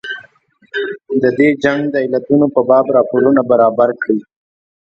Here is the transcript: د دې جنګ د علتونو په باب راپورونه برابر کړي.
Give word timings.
د 1.21 1.23
دې 1.37 1.49
جنګ 1.63 1.81
د 1.89 1.95
علتونو 2.05 2.45
په 2.55 2.61
باب 2.69 2.85
راپورونه 2.97 3.41
برابر 3.51 3.89
کړي. 4.01 4.19